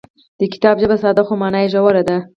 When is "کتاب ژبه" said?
0.53-0.95